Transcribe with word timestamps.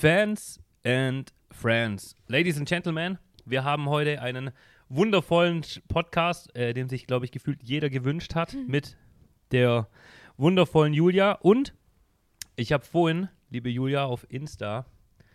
Fans 0.00 0.60
and 0.84 1.32
Friends. 1.50 2.14
Ladies 2.28 2.58
and 2.58 2.68
Gentlemen, 2.68 3.16
wir 3.46 3.64
haben 3.64 3.88
heute 3.88 4.20
einen 4.20 4.50
wundervollen 4.90 5.64
Podcast, 5.88 6.54
äh, 6.54 6.74
den 6.74 6.90
sich, 6.90 7.06
glaube 7.06 7.24
ich, 7.24 7.32
gefühlt 7.32 7.62
jeder 7.62 7.88
gewünscht 7.88 8.34
hat, 8.34 8.52
Hm. 8.52 8.66
mit 8.66 8.98
der 9.52 9.88
wundervollen 10.36 10.92
Julia. 10.92 11.32
Und 11.32 11.72
ich 12.56 12.72
habe 12.72 12.84
vorhin, 12.84 13.30
liebe 13.48 13.70
Julia, 13.70 14.04
auf 14.04 14.26
Insta 14.28 14.84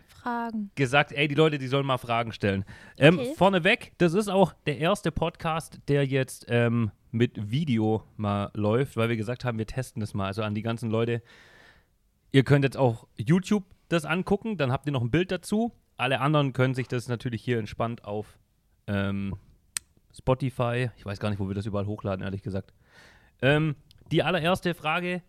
Fragen. 0.09 0.69
gesagt, 0.75 1.11
ey, 1.11 1.27
die 1.27 1.33
Leute, 1.33 1.57
die 1.57 1.65
sollen 1.65 1.87
mal 1.87 1.97
Fragen 1.97 2.31
stellen. 2.31 2.63
Ähm, 2.99 3.17
Okay. 3.17 3.33
Vorneweg, 3.35 3.93
das 3.97 4.13
ist 4.13 4.27
auch 4.27 4.53
der 4.67 4.77
erste 4.77 5.11
Podcast, 5.11 5.79
der 5.87 6.05
jetzt 6.05 6.45
ähm, 6.49 6.91
mit 7.09 7.49
Video 7.49 8.03
mal 8.15 8.51
läuft, 8.53 8.95
weil 8.95 9.09
wir 9.09 9.17
gesagt 9.17 9.43
haben, 9.43 9.57
wir 9.57 9.65
testen 9.65 10.01
das 10.01 10.13
mal. 10.13 10.27
Also 10.27 10.43
an 10.43 10.53
die 10.53 10.61
ganzen 10.61 10.91
Leute, 10.91 11.23
ihr 12.31 12.43
könnt 12.43 12.63
jetzt 12.63 12.77
auch 12.77 13.07
YouTube 13.17 13.63
das 13.91 14.05
angucken, 14.05 14.57
dann 14.57 14.71
habt 14.71 14.85
ihr 14.85 14.91
noch 14.91 15.01
ein 15.01 15.11
Bild 15.11 15.31
dazu. 15.31 15.71
Alle 15.97 16.19
anderen 16.19 16.53
können 16.53 16.73
sich 16.73 16.87
das 16.87 17.07
natürlich 17.07 17.43
hier 17.43 17.59
entspannt 17.59 18.03
auf 18.05 18.39
ähm, 18.87 19.35
Spotify, 20.13 20.89
ich 20.97 21.05
weiß 21.05 21.19
gar 21.19 21.29
nicht, 21.29 21.39
wo 21.39 21.47
wir 21.47 21.55
das 21.55 21.65
überall 21.65 21.85
hochladen, 21.85 22.23
ehrlich 22.23 22.41
gesagt. 22.41 22.73
Ähm, 23.41 23.75
die 24.11 24.23
allererste 24.23 24.73
Frage 24.73 25.21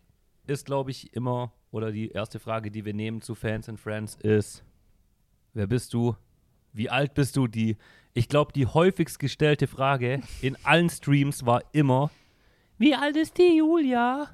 ist, 0.46 0.66
glaube 0.66 0.90
ich, 0.90 1.14
immer, 1.14 1.52
oder 1.70 1.92
die 1.92 2.10
erste 2.10 2.40
Frage, 2.40 2.70
die 2.70 2.84
wir 2.84 2.94
nehmen 2.94 3.20
zu 3.20 3.34
Fans 3.34 3.68
and 3.68 3.78
Friends 3.78 4.16
ist, 4.16 4.64
wer 5.54 5.66
bist 5.66 5.94
du? 5.94 6.16
Wie 6.72 6.90
alt 6.90 7.14
bist 7.14 7.36
du? 7.36 7.46
Die, 7.46 7.76
ich 8.12 8.28
glaube, 8.28 8.52
die 8.52 8.66
häufigst 8.66 9.18
gestellte 9.18 9.66
Frage 9.66 10.20
in 10.40 10.56
allen 10.64 10.90
Streams 10.90 11.46
war 11.46 11.62
immer, 11.72 12.10
wie 12.78 12.94
alt 12.94 13.16
ist 13.16 13.38
die 13.38 13.58
Julia? 13.58 14.28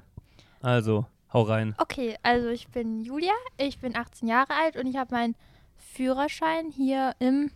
Also, 0.61 1.05
hau 1.33 1.43
rein. 1.43 1.75
Okay, 1.77 2.17
also 2.23 2.49
ich 2.49 2.67
bin 2.69 3.01
Julia, 3.01 3.33
ich 3.57 3.79
bin 3.79 3.95
18 3.95 4.27
Jahre 4.27 4.53
alt 4.53 4.77
und 4.77 4.87
ich 4.87 4.97
habe 4.97 5.13
meinen 5.13 5.35
Führerschein 5.77 6.69
hier 6.71 7.13
im, 7.19 7.51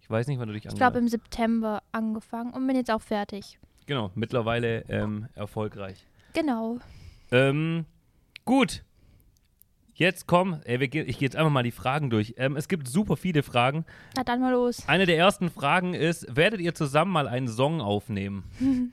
Ich 0.00 0.10
weiß 0.10 0.26
nicht, 0.26 0.38
wann 0.38 0.48
du 0.48 0.54
dich 0.54 0.64
ich 0.64 0.70
glaube 0.70 0.98
angemeldet 0.98 1.14
im 1.14 1.20
September 1.20 1.82
angefangen 1.92 2.52
und 2.52 2.66
bin 2.66 2.76
jetzt 2.76 2.90
auch 2.90 3.02
fertig. 3.02 3.58
Genau, 3.86 4.10
mittlerweile 4.14 4.84
ähm, 4.88 5.28
erfolgreich. 5.34 6.06
Genau. 6.32 6.78
Ähm, 7.32 7.86
gut. 8.44 8.84
Jetzt 9.94 10.26
komm, 10.26 10.60
ey, 10.64 10.88
gehen, 10.88 11.06
ich 11.08 11.18
gehe 11.18 11.26
jetzt 11.26 11.36
einfach 11.36 11.50
mal 11.50 11.62
die 11.62 11.72
Fragen 11.72 12.08
durch. 12.08 12.34
Ähm, 12.38 12.56
es 12.56 12.68
gibt 12.68 12.88
super 12.88 13.16
viele 13.16 13.42
Fragen. 13.42 13.84
Na 14.16 14.24
dann 14.24 14.40
mal 14.40 14.52
los. 14.52 14.88
Eine 14.88 15.04
der 15.04 15.18
ersten 15.18 15.50
Fragen 15.50 15.92
ist, 15.92 16.34
werdet 16.34 16.60
ihr 16.60 16.74
zusammen 16.74 17.12
mal 17.12 17.28
einen 17.28 17.48
Song 17.48 17.80
aufnehmen? 17.82 18.44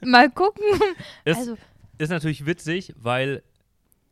Mal 0.00 0.30
gucken. 0.30 0.64
Ist, 1.24 1.38
also, 1.38 1.56
ist 1.98 2.10
natürlich 2.10 2.46
witzig, 2.46 2.94
weil 2.96 3.42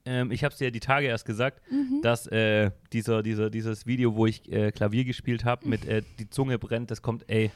ähm, 0.04 0.30
ich 0.30 0.44
habe 0.44 0.52
es 0.52 0.58
dir 0.58 0.70
die 0.70 0.80
Tage 0.80 1.06
erst 1.06 1.24
gesagt, 1.24 1.60
mhm. 1.70 2.00
dass 2.02 2.26
äh, 2.26 2.70
dieser, 2.92 3.22
dieser, 3.22 3.50
dieses 3.50 3.86
Video, 3.86 4.16
wo 4.16 4.26
ich 4.26 4.50
äh, 4.50 4.72
Klavier 4.72 5.04
gespielt 5.04 5.44
habe, 5.44 5.68
mit 5.68 5.84
äh, 5.86 6.02
die 6.18 6.28
Zunge 6.28 6.58
brennt, 6.58 6.90
das 6.90 7.02
kommt, 7.02 7.24
ey, 7.28 7.50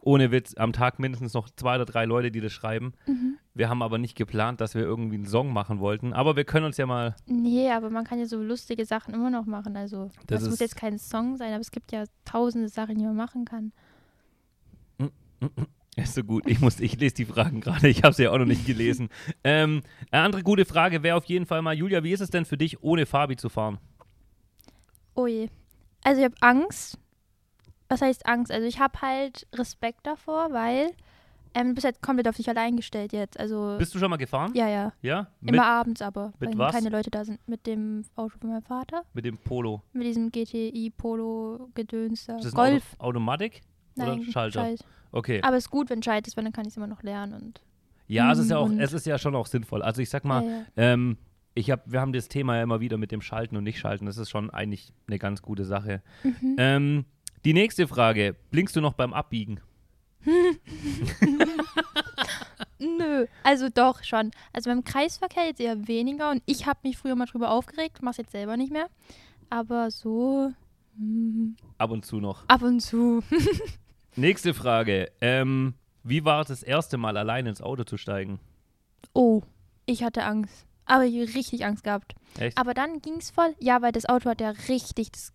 ohne 0.00 0.30
Witz, 0.30 0.54
am 0.56 0.72
Tag 0.72 1.00
mindestens 1.00 1.34
noch 1.34 1.50
zwei 1.50 1.74
oder 1.76 1.84
drei 1.84 2.04
Leute, 2.04 2.30
die 2.30 2.40
das 2.40 2.52
schreiben. 2.52 2.92
Mhm. 3.06 3.38
Wir 3.54 3.68
haben 3.68 3.82
aber 3.82 3.98
nicht 3.98 4.16
geplant, 4.16 4.60
dass 4.60 4.74
wir 4.74 4.82
irgendwie 4.82 5.16
einen 5.16 5.26
Song 5.26 5.52
machen 5.52 5.80
wollten. 5.80 6.12
Aber 6.12 6.36
wir 6.36 6.44
können 6.44 6.66
uns 6.66 6.76
ja 6.76 6.86
mal. 6.86 7.16
Nee, 7.26 7.70
aber 7.70 7.90
man 7.90 8.04
kann 8.04 8.20
ja 8.20 8.26
so 8.26 8.40
lustige 8.40 8.84
Sachen 8.84 9.14
immer 9.14 9.30
noch 9.30 9.46
machen. 9.46 9.76
Also, 9.76 10.10
Das 10.28 10.42
das, 10.42 10.50
muss 10.50 10.60
jetzt 10.60 10.76
kein 10.76 10.98
Song 10.98 11.36
sein, 11.36 11.52
aber 11.52 11.60
es 11.60 11.72
gibt 11.72 11.90
ja 11.90 12.04
tausende 12.24 12.68
Sachen, 12.68 12.98
die 12.98 13.04
man 13.04 13.16
machen 13.16 13.44
kann. 13.44 13.72
Ist 15.96 16.14
so 16.14 16.22
gut. 16.22 16.44
Ich 16.46 16.60
muss, 16.60 16.78
ich 16.78 16.98
lese 17.00 17.14
die 17.14 17.24
Fragen 17.24 17.60
gerade. 17.62 17.88
Ich 17.88 18.02
habe 18.02 18.12
sie 18.14 18.24
ja 18.24 18.30
auch 18.30 18.38
noch 18.38 18.44
nicht 18.44 18.66
gelesen. 18.66 19.08
ähm, 19.44 19.82
eine 20.10 20.22
andere 20.24 20.42
gute 20.42 20.64
Frage 20.66 21.02
wäre 21.02 21.16
auf 21.16 21.24
jeden 21.24 21.46
Fall 21.46 21.62
mal, 21.62 21.72
Julia, 21.74 22.04
wie 22.04 22.12
ist 22.12 22.20
es 22.20 22.28
denn 22.30 22.44
für 22.44 22.58
dich, 22.58 22.82
ohne 22.82 23.06
Fabi 23.06 23.36
zu 23.36 23.48
fahren? 23.48 23.78
Oh 25.14 25.26
je. 25.26 25.48
Also, 26.04 26.20
ich 26.20 26.24
habe 26.26 26.34
Angst. 26.40 26.98
Was 27.88 28.02
heißt 28.02 28.26
Angst? 28.26 28.52
Also, 28.52 28.66
ich 28.66 28.78
habe 28.78 29.00
halt 29.00 29.46
Respekt 29.54 30.06
davor, 30.06 30.52
weil 30.52 30.90
ähm, 31.54 31.68
du 31.68 31.74
bist 31.76 31.86
halt 31.86 32.02
komplett 32.02 32.28
auf 32.28 32.36
dich 32.36 32.48
allein 32.50 32.76
gestellt 32.76 33.14
jetzt. 33.14 33.40
Also, 33.40 33.76
Bist 33.78 33.94
du 33.94 33.98
schon 33.98 34.10
mal 34.10 34.18
gefahren? 34.18 34.52
ja, 34.54 34.68
ja. 34.68 34.92
Ja? 35.00 35.28
Mit, 35.40 35.54
Immer 35.54 35.64
abends 35.64 36.02
aber, 36.02 36.34
mit 36.38 36.50
wenn 36.50 36.58
was? 36.58 36.74
keine 36.74 36.90
Leute 36.90 37.10
da 37.10 37.24
sind. 37.24 37.40
Mit 37.48 37.66
dem 37.66 38.04
Auto 38.16 38.36
von 38.38 38.50
meinem 38.50 38.62
Vater. 38.62 39.04
mit 39.14 39.24
dem 39.24 39.38
Polo. 39.38 39.82
Mit 39.94 40.04
diesem 40.06 40.30
GTI-Polo-Gedöns 40.30 42.26
da. 42.26 42.36
Ist 42.36 42.46
ein 42.48 42.52
Golf. 42.52 42.84
Auto, 42.98 43.08
Automatik? 43.08 43.62
Nein, 43.96 44.20
oder 44.20 44.32
Schalter? 44.32 44.60
Schalt. 44.60 44.84
Okay. 45.12 45.40
Aber 45.42 45.56
ist 45.56 45.70
gut, 45.70 45.88
wenn 45.90 46.02
Schalt 46.02 46.26
ist, 46.26 46.36
weil 46.36 46.44
dann 46.44 46.52
kann 46.52 46.64
ich 46.66 46.70
es 46.72 46.76
immer 46.76 46.86
noch 46.86 47.02
lernen. 47.02 47.32
Und, 47.34 47.60
Ja, 48.06 48.30
es 48.32 48.38
ist 48.38 48.50
ja 48.50 48.58
auch, 48.58 48.66
und- 48.66 48.78
es 48.80 48.92
ist 48.92 49.06
ja 49.06 49.18
schon 49.18 49.34
auch 49.34 49.46
sinnvoll. 49.46 49.82
Also 49.82 50.02
ich 50.02 50.10
sag 50.10 50.24
mal, 50.24 50.44
ja, 50.44 50.50
ja. 50.50 50.64
ähm, 50.76 51.16
ich 51.54 51.70
hab, 51.70 51.90
wir 51.90 52.00
haben 52.00 52.12
das 52.12 52.28
Thema 52.28 52.56
ja 52.56 52.62
immer 52.62 52.80
wieder 52.80 52.98
mit 52.98 53.10
dem 53.12 53.22
Schalten 53.22 53.56
und 53.56 53.64
Nicht-Schalten. 53.64 54.04
Das 54.06 54.18
ist 54.18 54.28
schon 54.30 54.50
eigentlich 54.50 54.92
eine 55.06 55.18
ganz 55.18 55.40
gute 55.42 55.64
Sache. 55.64 56.02
Mhm. 56.22 56.56
Ähm, 56.58 57.04
die 57.44 57.54
nächste 57.54 57.88
Frage. 57.88 58.36
Blinkst 58.50 58.76
du 58.76 58.80
noch 58.80 58.92
beim 58.92 59.14
Abbiegen? 59.14 59.60
Nö, 62.78 63.26
also 63.42 63.68
doch 63.70 64.02
schon. 64.04 64.30
Also 64.52 64.68
beim 64.70 64.84
Kreisverkehr 64.84 65.44
jetzt 65.46 65.60
eher 65.60 65.88
weniger 65.88 66.30
und 66.30 66.42
ich 66.46 66.66
habe 66.66 66.80
mich 66.82 66.98
früher 66.98 67.14
mal 67.16 67.24
drüber 67.26 67.50
aufgeregt, 67.50 67.98
mach's 68.02 68.18
jetzt 68.18 68.32
selber 68.32 68.56
nicht 68.56 68.70
mehr. 68.72 68.88
Aber 69.48 69.90
so 69.90 70.52
mm, 70.98 71.50
Ab 71.78 71.90
und 71.90 72.04
zu 72.04 72.20
noch. 72.20 72.44
ab 72.48 72.62
und 72.62 72.80
zu. 72.80 73.22
Nächste 74.16 74.54
Frage. 74.54 75.10
Ähm, 75.20 75.74
wie 76.02 76.24
war 76.24 76.40
es 76.40 76.48
das 76.48 76.62
erste 76.62 76.96
Mal 76.96 77.18
allein 77.18 77.44
ins 77.44 77.60
Auto 77.60 77.84
zu 77.84 77.98
steigen? 77.98 78.40
Oh, 79.12 79.42
ich 79.84 80.02
hatte 80.02 80.24
Angst. 80.24 80.66
Aber 80.86 81.04
ich 81.04 81.28
hab 81.28 81.34
richtig 81.34 81.66
Angst 81.66 81.84
gehabt. 81.84 82.14
Echt? 82.38 82.56
Aber 82.56 82.72
dann 82.72 83.02
ging's 83.02 83.30
voll. 83.30 83.54
Ja, 83.58 83.82
weil 83.82 83.92
das 83.92 84.06
Auto 84.06 84.30
hat 84.30 84.40
ja 84.40 84.54
richtig, 84.68 85.12
das 85.12 85.32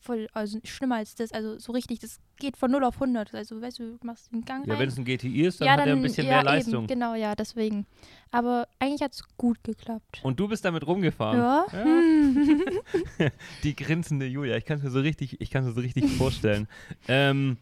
voll, 0.00 0.28
also 0.32 0.58
schlimmer 0.64 0.96
als 0.96 1.14
das, 1.14 1.32
also 1.32 1.58
so 1.58 1.72
richtig, 1.72 1.98
das 1.98 2.20
geht 2.36 2.56
von 2.56 2.70
0 2.70 2.84
auf 2.84 2.94
100. 2.94 3.34
Also, 3.34 3.60
weißt 3.60 3.78
du, 3.80 3.98
du 3.98 4.06
machst 4.06 4.32
den 4.32 4.44
Gang 4.44 4.66
Ja, 4.66 4.78
wenn 4.78 4.88
es 4.88 4.96
ein 4.96 5.04
GTI 5.04 5.42
ist, 5.42 5.60
dann 5.60 5.66
ja, 5.66 5.72
hat 5.74 5.86
er 5.86 5.92
ein 5.92 6.02
bisschen 6.02 6.26
ja, 6.26 6.36
mehr 6.36 6.44
Leistung. 6.44 6.84
Eben, 6.84 6.86
genau, 6.86 7.14
ja, 7.14 7.34
deswegen. 7.34 7.86
Aber 8.30 8.66
eigentlich 8.78 9.02
hat's 9.02 9.22
gut 9.36 9.62
geklappt. 9.62 10.20
Und 10.22 10.40
du 10.40 10.48
bist 10.48 10.64
damit 10.64 10.86
rumgefahren. 10.86 11.38
Ja. 11.38 11.66
Die 13.62 13.76
grinsende 13.76 14.26
Julia, 14.26 14.56
ich 14.56 14.64
kann 14.64 14.78
es 14.78 14.82
mir 14.82 14.90
so 14.90 15.00
richtig, 15.00 15.40
ich 15.40 15.50
kann 15.50 15.64
es 15.64 15.68
mir 15.68 15.74
so 15.74 15.80
richtig 15.80 16.10
vorstellen. 16.12 16.66
Ähm, 17.08 17.58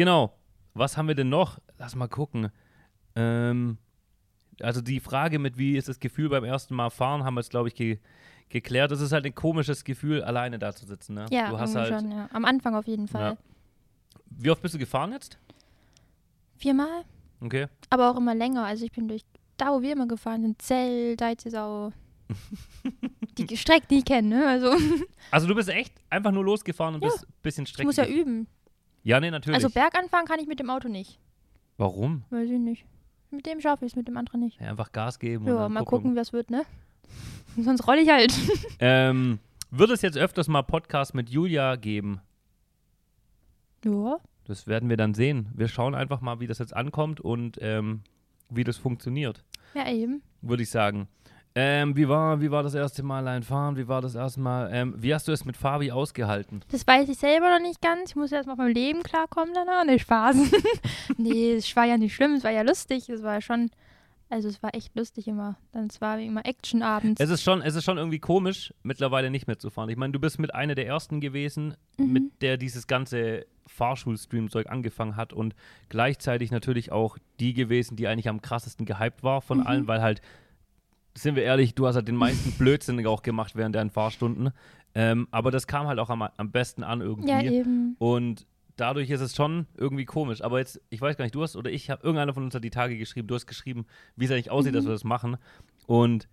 genau. 0.00 0.32
Was 0.74 0.96
haben 0.96 1.08
wir 1.08 1.14
denn 1.14 1.28
noch? 1.28 1.58
Lass 1.78 1.94
mal 1.94 2.08
gucken. 2.08 2.50
Ähm, 3.16 3.76
also 4.60 4.80
die 4.80 4.98
Frage 5.00 5.38
mit, 5.38 5.58
wie 5.58 5.76
ist 5.76 5.88
das 5.88 6.00
Gefühl 6.00 6.28
beim 6.30 6.44
ersten 6.44 6.74
Mal 6.74 6.90
fahren, 6.90 7.24
haben 7.24 7.34
wir 7.34 7.40
jetzt, 7.40 7.50
glaube 7.50 7.68
ich, 7.68 7.74
ge 7.74 7.98
geklärt. 8.48 8.90
Es 8.92 9.00
ist 9.00 9.12
halt 9.12 9.24
ein 9.26 9.34
komisches 9.34 9.84
Gefühl, 9.84 10.22
alleine 10.24 10.58
da 10.58 10.72
zu 10.74 10.84
sitzen. 10.86 11.14
Ne? 11.14 11.26
Ja, 11.30 11.50
du 11.50 11.58
hast 11.58 11.74
halt. 11.76 11.88
schon, 12.00 12.10
ja. 12.10 12.28
Am 12.32 12.44
Anfang 12.44 12.74
auf 12.74 12.86
jeden 12.88 13.06
Fall. 13.08 13.32
Ja. 13.32 13.36
Wie 14.30 14.50
oft 14.50 14.60
bist 14.62 14.74
du 14.74 14.78
gefahren 14.78 15.12
jetzt? 15.12 15.38
Viermal, 16.56 17.04
Okay. 17.40 17.66
aber 17.90 18.10
auch 18.10 18.16
immer 18.16 18.34
länger. 18.34 18.64
Also 18.64 18.84
ich 18.84 18.92
bin 18.92 19.06
durch 19.06 19.22
da, 19.56 19.72
wo 19.72 19.82
wir 19.82 19.92
immer 19.92 20.08
gefahren 20.08 20.42
sind, 20.42 20.60
Zell, 20.62 21.16
Deizesau, 21.16 21.92
die 23.38 23.56
Strecke, 23.56 23.86
die 23.88 23.98
ich 23.98 24.04
kenne, 24.04 24.28
ne? 24.28 24.48
Also 24.48 24.72
Also 25.30 25.46
du 25.46 25.54
bist 25.54 25.68
echt 25.68 25.92
einfach 26.10 26.32
nur 26.32 26.44
losgefahren 26.44 26.94
und 26.96 27.02
Ja. 27.04 27.08
bist 27.10 27.24
ein 27.24 27.32
bisschen 27.42 27.64
ich 27.64 27.70
Strecke. 27.70 27.86
muss 27.86 27.96
ja 27.96 28.06
üben. 28.06 28.46
Ja, 29.02 29.20
nee, 29.20 29.30
natürlich. 29.30 29.54
Also 29.56 29.70
Berganfahren 29.70 30.26
kann 30.26 30.38
ich 30.40 30.46
mit 30.46 30.60
dem 30.60 30.70
Auto 30.70 30.88
nicht. 30.88 31.18
Warum? 31.78 32.22
Weiß 32.30 32.48
ich 32.50 32.58
nicht. 32.58 32.84
Mit 33.30 33.46
dem 33.46 33.60
schaffe 33.60 33.84
ich 33.86 33.92
es, 33.92 33.96
mit 33.96 34.08
dem 34.08 34.16
anderen 34.16 34.40
nicht. 34.40 34.60
Ja, 34.60 34.68
einfach 34.68 34.92
Gas 34.92 35.18
geben. 35.18 35.46
und 35.46 35.54
Ja, 35.54 35.68
mal 35.68 35.84
gucken, 35.84 36.16
was 36.16 36.32
wird, 36.32 36.50
ne? 36.50 36.64
Sonst 37.56 37.86
rolle 37.86 38.02
ich 38.02 38.08
halt. 38.10 38.32
Ähm, 38.80 39.38
wird 39.70 39.90
es 39.90 40.02
jetzt 40.02 40.16
öfters 40.18 40.48
mal 40.48 40.62
Podcasts 40.62 41.14
mit 41.14 41.30
Julia 41.30 41.76
geben? 41.76 42.20
Ja. 43.84 44.18
Das 44.44 44.66
werden 44.66 44.88
wir 44.88 44.96
dann 44.96 45.14
sehen. 45.14 45.48
Wir 45.54 45.68
schauen 45.68 45.94
einfach 45.94 46.20
mal, 46.20 46.40
wie 46.40 46.46
das 46.46 46.58
jetzt 46.58 46.74
ankommt 46.74 47.20
und 47.20 47.58
ähm, 47.60 48.00
wie 48.48 48.64
das 48.64 48.76
funktioniert, 48.78 49.44
Ja, 49.74 49.88
eben. 49.88 50.22
würde 50.42 50.62
ich 50.64 50.70
sagen. 50.70 51.06
Ähm, 51.56 51.96
wie, 51.96 52.08
war, 52.08 52.40
wie 52.40 52.50
war 52.50 52.62
das 52.62 52.74
erste 52.74 53.02
Mal 53.02 53.18
allein 53.18 53.42
fahren? 53.42 53.76
Wie 53.76 53.88
war 53.88 54.00
das 54.00 54.14
erste 54.14 54.40
Mal? 54.40 54.70
Ähm, 54.72 54.94
wie 54.96 55.12
hast 55.12 55.26
du 55.26 55.32
es 55.32 55.44
mit 55.44 55.56
Fabi 55.56 55.90
ausgehalten? 55.90 56.62
Das 56.70 56.86
weiß 56.86 57.08
ich 57.08 57.18
selber 57.18 57.50
noch 57.50 57.60
nicht 57.60 57.80
ganz. 57.82 58.10
Ich 58.10 58.16
muss 58.16 58.30
erst 58.30 58.46
mal 58.46 58.52
auf 58.52 58.58
mein 58.58 58.72
Leben 58.72 59.02
klarkommen 59.02 59.52
danach. 59.52 59.84
Ne, 59.84 59.98
Spaß. 59.98 60.36
nee, 61.18 61.52
es 61.54 61.74
war 61.74 61.86
ja 61.86 61.96
nicht 61.96 62.14
schlimm. 62.14 62.34
Es 62.34 62.44
war 62.44 62.52
ja 62.52 62.62
lustig. 62.62 63.08
Es 63.08 63.24
war 63.24 63.34
ja 63.34 63.40
schon, 63.40 63.68
also 64.28 64.48
es 64.48 64.62
war 64.62 64.74
echt 64.76 64.94
lustig 64.94 65.26
immer. 65.26 65.56
Dann 65.72 65.86
es 65.88 66.00
war 66.00 66.18
wie 66.18 66.26
immer 66.26 66.46
Action 66.46 66.82
abends. 66.82 67.20
Es 67.20 67.30
ist 67.30 67.42
schon, 67.42 67.62
es 67.62 67.74
ist 67.74 67.82
schon 67.84 67.98
irgendwie 67.98 68.20
komisch, 68.20 68.72
mittlerweile 68.84 69.28
nicht 69.28 69.48
mehr 69.48 69.58
zu 69.58 69.70
fahren. 69.70 69.88
Ich 69.90 69.96
meine, 69.96 70.12
du 70.12 70.20
bist 70.20 70.38
mit 70.38 70.54
einer 70.54 70.76
der 70.76 70.86
ersten 70.86 71.20
gewesen, 71.20 71.74
Mhm. 71.98 72.12
mit 72.12 72.42
der 72.42 72.58
dieses 72.58 72.86
ganze 72.86 73.44
Fahrschulstream-Zeug 73.66 74.68
angefangen 74.70 75.16
hat 75.16 75.32
und 75.32 75.54
gleichzeitig 75.88 76.50
natürlich 76.52 76.92
auch 76.92 77.18
die 77.40 77.54
gewesen, 77.54 77.96
die 77.96 78.06
eigentlich 78.06 78.28
am 78.28 78.40
krassesten 78.40 78.86
gehypt 78.86 79.22
war 79.24 79.40
von 79.42 79.58
Mhm. 79.58 79.66
allen, 79.66 79.88
weil 79.88 80.00
halt, 80.00 80.22
sind 81.16 81.34
wir 81.36 81.42
ehrlich, 81.42 81.74
du 81.74 81.86
hast 81.86 81.96
halt 81.96 82.08
den 82.08 82.16
meisten 82.16 82.52
Blödsinn 82.52 83.04
auch 83.06 83.22
gemacht 83.22 83.56
während 83.56 83.74
deinen 83.74 83.90
Fahrstunden. 83.90 84.50
Ähm, 84.94 85.28
aber 85.30 85.50
das 85.50 85.66
kam 85.66 85.86
halt 85.86 85.98
auch 85.98 86.10
am, 86.10 86.22
am 86.22 86.50
besten 86.50 86.82
an 86.82 87.00
irgendwie. 87.00 87.28
ja, 87.30 87.42
eben. 87.42 87.94
Und 87.98 88.46
dadurch 88.76 89.10
ist 89.10 89.20
es 89.20 89.36
schon 89.36 89.66
irgendwie 89.76 90.04
komisch. 90.04 90.42
Aber 90.42 90.58
jetzt, 90.58 90.80
ich 90.90 91.00
weiß 91.00 91.16
gar 91.16 91.24
nicht, 91.24 91.34
du 91.34 91.42
hast 91.42 91.54
oder 91.56 91.70
ich 91.70 91.90
habe, 91.90 92.02
irgendeiner 92.02 92.32
von 92.34 92.44
uns 92.44 92.54
hat 92.54 92.64
die 92.64 92.70
Tage 92.70 92.96
geschrieben, 92.96 93.28
du 93.28 93.34
hast 93.34 93.46
geschrieben, 93.46 93.86
wie 94.16 94.24
es 94.24 94.30
eigentlich 94.30 94.50
aussieht, 94.50 94.74
dass 94.74 94.84
Mhm. 94.84 94.88
wir 94.88 94.92
das 94.94 95.04
machen. 95.04 95.36
Und 95.86 96.28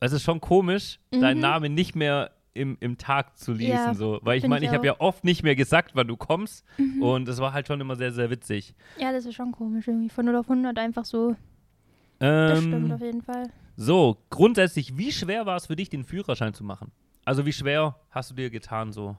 es 0.00 0.12
ist 0.12 0.22
schon 0.22 0.40
komisch, 0.40 0.98
deinen 1.10 1.36
Mhm. 1.36 1.42
Namen 1.42 1.74
nicht 1.74 1.94
mehr 1.96 2.32
im, 2.54 2.76
im 2.80 2.96
Tag 2.98 3.36
zu 3.38 3.52
lesen. 3.52 3.70
Ja, 3.72 3.94
so. 3.94 4.18
Weil 4.22 4.38
ich 4.38 4.46
meine, 4.46 4.64
ich 4.64 4.70
ich 4.70 4.74
habe 4.76 4.86
ja 4.86 4.96
oft 4.98 5.24
nicht 5.24 5.42
mehr 5.42 5.54
gesagt, 5.56 5.92
wann 5.94 6.08
du 6.08 6.16
kommst. 6.16 6.64
Mhm. 6.78 7.02
Und 7.02 7.28
es 7.28 7.38
war 7.38 7.52
halt 7.52 7.66
schon 7.66 7.80
immer 7.80 7.96
sehr, 7.96 8.12
sehr 8.12 8.30
witzig. 8.30 8.74
Ja, 8.98 9.12
das 9.12 9.26
ist 9.26 9.34
schon 9.34 9.52
komisch 9.52 9.86
irgendwie. 9.88 10.08
Von 10.08 10.24
0 10.26 10.36
auf 10.36 10.48
100 10.50 10.78
einfach 10.78 11.04
so. 11.04 11.36
Das 12.18 12.58
stimmt 12.58 12.86
Ähm, 12.86 12.92
auf 12.92 13.00
jeden 13.00 13.22
Fall. 13.22 13.50
so, 13.76 14.16
grundsätzlich, 14.30 14.96
wie 14.96 15.12
schwer 15.12 15.46
war 15.46 15.56
es 15.56 15.66
für 15.66 15.76
dich, 15.76 15.88
den 15.90 16.04
Führerschein 16.04 16.54
zu 16.54 16.64
machen? 16.64 16.92
Also 17.24 17.44
wie 17.44 17.52
schwer 17.52 17.96
hast 18.10 18.30
du 18.30 18.34
dir 18.34 18.50
getan 18.50 18.92
so? 18.92 19.16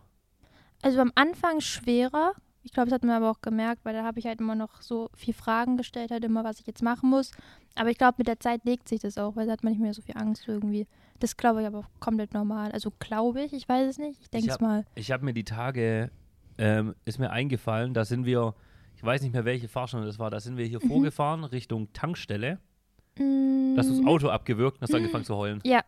Also 0.81 0.99
am 1.01 1.11
Anfang 1.15 1.59
schwerer. 1.61 2.31
Ich 2.63 2.73
glaube, 2.73 2.89
das 2.89 2.95
hat 2.95 3.03
man 3.03 3.15
aber 3.15 3.31
auch 3.31 3.41
gemerkt, 3.41 3.85
weil 3.85 3.93
da 3.93 4.03
habe 4.03 4.19
ich 4.19 4.25
halt 4.25 4.41
immer 4.41 4.55
noch 4.55 4.81
so 4.81 5.09
viel 5.15 5.33
Fragen 5.33 5.77
gestellt, 5.77 6.11
halt 6.11 6.23
immer, 6.25 6.43
was 6.43 6.59
ich 6.59 6.67
jetzt 6.67 6.83
machen 6.83 7.09
muss. 7.09 7.31
Aber 7.75 7.89
ich 7.89 7.97
glaube, 7.97 8.15
mit 8.17 8.27
der 8.27 8.39
Zeit 8.39 8.65
legt 8.65 8.89
sich 8.89 8.99
das 8.99 9.17
auch, 9.17 9.35
weil 9.35 9.45
da 9.47 9.53
hat 9.53 9.63
man 9.63 9.71
nicht 9.73 9.81
mehr 9.81 9.93
so 9.93 10.01
viel 10.01 10.17
Angst 10.17 10.47
irgendwie. 10.47 10.85
Das 11.19 11.37
glaube 11.37 11.61
ich 11.61 11.67
aber 11.67 11.79
auch 11.79 11.89
komplett 11.99 12.33
normal. 12.33 12.71
Also 12.73 12.91
glaube 12.99 13.41
ich, 13.43 13.53
ich 13.53 13.67
weiß 13.69 13.87
es 13.89 13.97
nicht. 13.97 14.19
Ich 14.21 14.29
denke 14.29 14.51
es 14.51 14.59
mal. 14.59 14.85
Ich 14.95 15.11
habe 15.11 15.23
mir 15.23 15.33
die 15.33 15.45
Tage, 15.45 16.11
ähm, 16.57 16.93
ist 17.05 17.19
mir 17.19 17.31
eingefallen, 17.31 17.93
da 17.93 18.03
sind 18.03 18.25
wir, 18.25 18.53
ich 18.95 19.03
weiß 19.03 19.21
nicht 19.21 19.33
mehr, 19.33 19.45
welche 19.45 19.67
Fahrstunde 19.69 20.05
das 20.05 20.19
war, 20.19 20.29
da 20.29 20.39
sind 20.41 20.57
wir 20.57 20.65
hier 20.65 20.79
Mhm. 20.83 20.87
vorgefahren 20.87 21.43
Richtung 21.45 21.91
Tankstelle. 21.93 22.59
Mm, 23.19 23.75
Da 23.75 23.79
hast 23.81 23.89
du 23.89 23.95
das 23.97 24.05
Auto 24.05 24.29
abgewürgt 24.29 24.77
und 24.77 24.81
hast 24.83 24.89
Mhm. 24.91 24.97
angefangen 24.97 25.25
zu 25.25 25.35
heulen. 25.35 25.59
Ja, 25.63 25.81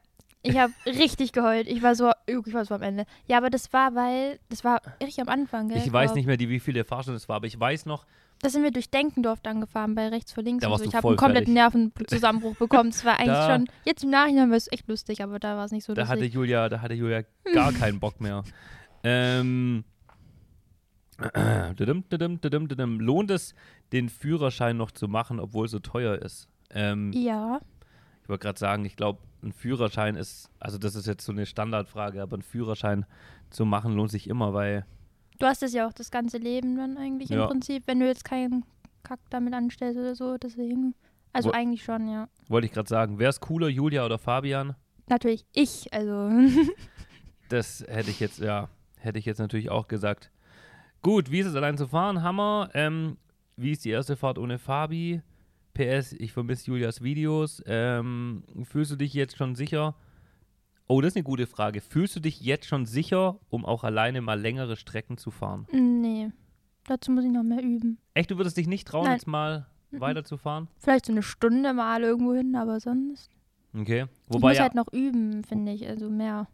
ich 0.43 0.57
habe 0.57 0.73
richtig 0.85 1.31
geheult. 1.33 1.67
Ich 1.67 1.81
war 1.83 1.95
so, 1.95 2.11
ich 2.27 2.53
war 2.53 2.65
so 2.65 2.75
am 2.75 2.81
Ende. 2.81 3.05
Ja, 3.27 3.37
aber 3.37 3.49
das 3.49 3.71
war, 3.73 3.95
weil, 3.95 4.39
das 4.49 4.63
war 4.63 4.81
richtig 5.01 5.21
am 5.21 5.29
Anfang, 5.29 5.69
gell? 5.69 5.77
Ich 5.77 5.91
weiß 5.91 6.13
nicht 6.15 6.25
mehr, 6.25 6.37
die, 6.37 6.49
wie 6.49 6.59
viele 6.59 6.83
Fahrstunde 6.85 7.17
es 7.17 7.27
war, 7.29 7.35
aber 7.37 7.47
ich 7.47 7.59
weiß 7.59 7.85
noch, 7.85 8.05
Da 8.41 8.49
sind 8.49 8.63
wir 8.63 8.71
durch 8.71 8.89
Denkendorf 8.89 9.41
dann 9.41 9.59
gefahren, 9.59 9.95
bei 9.95 10.07
rechts 10.07 10.31
vor 10.31 10.43
links. 10.43 10.61
Da 10.61 10.67
und 10.67 10.71
warst 10.71 10.85
so. 10.85 10.89
du 10.89 10.89
Ich 10.91 10.95
habe 10.95 11.07
einen 11.09 11.17
kompletten. 11.17 11.53
Nervenzusammenbruch 11.53 12.55
bekommen. 12.55 12.91
Das 12.91 13.03
war 13.03 13.13
eigentlich 13.19 13.27
Da- 13.35 13.49
schon, 13.55 13.67
jetzt 13.83 14.03
im 14.05 14.11
Nachhinein 14.11 14.49
war 14.49 14.55
es 14.57 14.71
echt 14.71 14.87
lustig, 14.87 15.21
aber 15.21 15.39
da 15.39 15.57
war 15.57 15.65
es 15.65 15.71
nicht 15.71 15.83
so 15.83 15.93
da 15.93 16.07
hatte 16.07 16.19
lustig. 16.21 16.35
Julia, 16.35 16.69
da 16.69 16.79
hatte 16.81 16.93
Julia 16.93 17.23
gar 17.53 17.73
keinen 17.73 17.99
Bock 17.99 18.21
mehr. 18.21 18.43
Ähm, 19.01 19.85
lohnt 22.99 23.31
es, 23.31 23.53
den 23.91 24.09
Führerschein 24.09 24.77
noch 24.77 24.91
zu 24.91 25.07
machen, 25.07 25.39
obwohl 25.39 25.65
es 25.65 25.71
so 25.71 25.79
teuer 25.79 26.15
ist? 26.21 26.47
Ähm, 26.71 27.12
Ja, 27.13 27.60
Ich 28.24 28.30
wollte 28.30 28.44
gerade 28.44 28.60
sagen, 28.60 28.86
ich 28.86 28.95
glaube, 28.95 29.19
ein 29.42 29.51
Führerschein 29.54 30.16
ist, 30.16 30.50
also 30.60 30.77
das 30.77 30.95
ist 30.95 31.07
jetzt 31.07 31.25
so 31.25 31.31
eine 31.31 31.45
Standardfrage, 31.45 32.21
aber 32.21 32.38
ein 32.38 32.42
Führerschein 32.42 33.06
zu 33.50 33.66
machen 33.66 33.94
lohnt 33.94 34.12
sich 34.12 34.27
immer, 34.30 34.54
weil 34.54 34.86
du 35.39 35.45
hast 35.45 35.63
es 35.63 35.74
ja 35.74 35.88
auch 35.88 35.94
das 35.94 36.12
ganze 36.12 36.38
Leben 36.38 36.75
dann 36.75 36.98
eigentlich 36.98 37.30
Ja. 37.30 37.44
im 37.44 37.50
Prinzip, 37.50 37.83
wenn 37.88 38.00
du 38.00 38.06
jetzt 38.07 38.25
keinen 38.25 38.66
Kack 39.04 39.19
damit 39.30 39.54
anstellst 39.54 39.98
oder 39.98 40.13
so, 40.16 40.38
deswegen. 40.38 40.94
Also 41.31 41.50
Wo- 41.50 41.54
eigentlich 41.54 41.83
schon, 41.83 42.07
ja. 42.10 42.27
wollte 42.50 42.66
ich 42.68 42.74
gerade 42.74 42.89
sagen, 42.89 43.18
wäre 43.19 43.30
es 43.30 43.39
cooler, 43.39 43.68
Julia 43.69 44.06
oder 44.06 44.18
Fabian? 44.19 44.75
Natürlich 45.07 45.45
ich, 45.54 45.92
also. 45.94 46.30
Das 47.50 47.83
hätte 47.88 48.12
ich 48.12 48.19
jetzt, 48.19 48.39
ja, 48.39 48.69
hätte 49.00 49.18
ich 49.18 49.25
jetzt 49.25 49.39
natürlich 49.39 49.69
auch 49.71 49.88
gesagt. 49.88 50.30
Gut, 51.01 51.31
wie 51.31 51.39
ist 51.39 51.48
es 51.48 51.56
allein 51.56 51.77
zu 51.77 51.88
fahren? 51.88 52.21
Hammer. 52.21 52.69
Ähm, 52.74 53.18
wie 53.56 53.71
ist 53.71 53.86
die 53.86 53.89
erste 53.89 54.16
Fahrt 54.16 54.38
ohne 54.38 54.60
Fabi? 54.60 55.21
PS, 55.74 56.13
ich 56.13 56.33
vermisse 56.33 56.68
Julias 56.68 57.01
Videos. 57.01 57.62
Ähm, 57.66 58.44
fühlst 58.63 58.92
du 58.92 58.95
dich 58.95 59.13
jetzt 59.13 59.38
schon 59.38 59.56
sicher? 59.56 59.95
Oh, 60.88 61.01
das 61.01 61.10
ist 61.10 61.18
eine 61.18 61.24
gute 61.24 61.45
Frage. 61.48 61.81
Fühlst 61.81 62.16
du 62.16 62.19
dich 62.19 62.42
jetzt 62.42 62.66
schon 62.66 62.86
sicher, 62.86 63.39
um 63.50 63.63
auch 63.66 63.83
alleine 63.83 64.21
mal 64.21 64.39
längere 64.39 64.75
Strecken 64.75 65.18
zu 65.18 65.30
fahren? 65.31 65.68
nee, 65.71 66.31
dazu 66.88 67.12
muss 67.12 67.24
ich 67.24 67.31
noch 67.31 67.44
mehr 67.44 67.62
üben. 67.63 68.00
Echt, 68.16 68.31
du 68.31 68.38
würdest 68.38 68.57
dich 68.57 68.68
nicht 68.68 68.88
trauen, 68.88 69.04
Nein. 69.06 69.13
jetzt 69.13 69.27
mal 69.27 69.68
Mhm. 69.92 70.01
weiterzufahren? 70.01 70.68
Vielleicht 70.77 71.06
so 71.07 71.12
eine 71.12 71.24
Stunde 71.24 71.74
mal 71.74 72.01
irgendwo 72.04 72.33
hin, 72.36 72.56
aber 72.56 72.80
sonst. 72.80 73.31
Okay. 73.75 74.06
ich 74.27 74.33
Wobei, 74.36 74.50
muss 74.50 74.57
ja, 74.57 74.63
halt 74.63 74.75
noch 74.75 74.92
üben, 74.94 75.44
finde 75.44 75.71
ich, 75.71 75.88
also 75.88 76.10
mehr. 76.10 76.48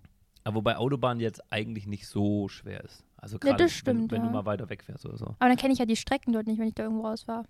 aber 0.45 0.55
wobei 0.57 0.77
Autobahn 0.77 1.19
jetzt 1.19 1.41
eigentlich 1.51 1.85
nicht 1.87 2.07
so 2.07 2.47
schwer 2.49 2.83
ist. 2.83 3.03
Also 3.17 3.35
Ja, 3.35 3.39
gerade 3.39 3.63
das 3.63 3.71
wenn, 3.85 3.95
stimmt, 3.97 4.11
wenn 4.11 4.21
du 4.21 4.27
ja. 4.27 4.33
mal 4.33 4.45
weiter 4.45 4.69
wegfährst 4.69 5.05
oder 5.05 5.17
so. 5.17 5.25
Aber 5.39 5.47
dann 5.49 5.57
kenne 5.57 5.73
ich 5.73 5.79
ja 5.79 5.85
die 5.85 5.95
Strecken 5.97 6.31
dort 6.33 6.47
nicht, 6.47 6.59
wenn 6.59 6.67
ich 6.67 6.75
da 6.75 6.83
irgendwo 6.83 7.05
raus 7.07 7.27
war. 7.27 7.45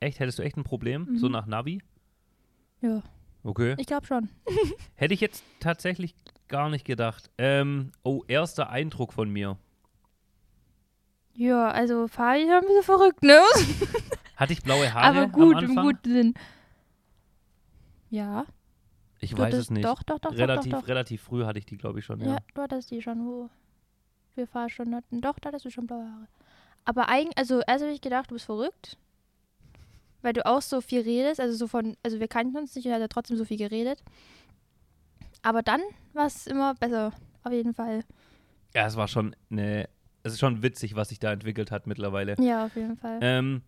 Echt? 0.00 0.20
Hättest 0.20 0.38
du 0.38 0.42
echt 0.42 0.56
ein 0.56 0.64
Problem? 0.64 1.06
Mhm. 1.10 1.18
So 1.18 1.28
nach 1.28 1.46
Navi? 1.46 1.82
Ja, 2.80 3.02
Okay. 3.44 3.74
ich 3.78 3.86
glaube 3.86 4.06
schon. 4.06 4.28
Hätte 4.94 5.14
ich 5.14 5.20
jetzt 5.20 5.42
tatsächlich 5.60 6.14
gar 6.48 6.70
nicht 6.70 6.84
gedacht. 6.84 7.30
Ähm, 7.38 7.92
oh, 8.02 8.22
erster 8.28 8.70
Eindruck 8.70 9.12
von 9.12 9.30
mir. 9.30 9.56
Ja, 11.34 11.68
also 11.70 12.08
Fabi 12.08 12.42
ist 12.42 12.50
ein 12.50 12.60
bisschen 12.62 12.82
verrückt, 12.82 13.22
ne? 13.22 13.40
Hatte 14.36 14.52
ich 14.52 14.62
blaue 14.62 14.92
Haare 14.92 15.06
Aber 15.06 15.26
gut, 15.28 15.56
am 15.56 15.64
im 15.64 15.70
Anfang? 15.70 15.84
guten 15.86 16.12
Sinn. 16.12 16.34
Ja. 18.10 18.44
Ich 19.20 19.30
du 19.30 19.38
weiß 19.38 19.54
es 19.54 19.70
nicht. 19.70 19.84
Doch, 19.84 20.02
doch, 20.02 20.18
doch, 20.18 20.32
relativ, 20.32 20.72
doch, 20.72 20.78
doch, 20.78 20.82
doch. 20.82 20.88
relativ 20.88 21.22
früh 21.22 21.44
hatte 21.44 21.58
ich 21.58 21.66
die, 21.66 21.76
glaube 21.76 21.98
ich, 21.98 22.04
schon, 22.04 22.20
Ja. 22.20 22.26
ja. 22.34 22.38
du 22.54 22.62
hattest 22.62 22.90
die 22.90 23.02
schon, 23.02 23.24
wo 23.26 23.50
wir 24.34 24.46
Fahrstunden 24.46 24.94
hatten. 24.94 25.20
Doch, 25.20 25.38
da 25.38 25.48
hattest 25.48 25.64
du 25.64 25.70
schon 25.70 25.86
blaue 25.86 26.04
Haare. 26.10 26.28
Aber 26.84 27.08
eigentlich, 27.08 27.36
also 27.36 27.60
erst 27.66 27.82
habe 27.84 27.92
ich 27.92 28.00
gedacht, 28.00 28.30
du 28.30 28.34
bist 28.34 28.46
verrückt. 28.46 28.96
Weil 30.22 30.32
du 30.32 30.44
auch 30.46 30.62
so 30.62 30.80
viel 30.80 31.00
redest, 31.02 31.40
also 31.40 31.56
so 31.56 31.66
von, 31.68 31.96
also 32.02 32.18
wir 32.18 32.28
kannten 32.28 32.56
uns 32.56 32.74
nicht 32.74 32.84
und 32.86 32.90
er 32.90 32.96
hat 32.96 33.02
ja 33.02 33.08
trotzdem 33.08 33.36
so 33.36 33.44
viel 33.44 33.56
geredet. 33.58 34.02
Aber 35.42 35.62
dann 35.62 35.80
war 36.12 36.26
es 36.26 36.46
immer 36.46 36.74
besser, 36.74 37.12
auf 37.44 37.52
jeden 37.52 37.72
Fall. 37.74 38.02
Ja, 38.74 38.86
es 38.86 38.96
war 38.96 39.06
schon 39.08 39.36
eine, 39.50 39.88
es 40.24 40.32
ist 40.34 40.40
schon 40.40 40.62
witzig, 40.62 40.96
was 40.96 41.10
sich 41.10 41.20
da 41.20 41.32
entwickelt 41.32 41.70
hat 41.70 41.86
mittlerweile. 41.86 42.34
Ja, 42.40 42.66
auf 42.66 42.74
jeden 42.74 42.96
Fall. 42.96 43.18
Ähm, 43.22 43.62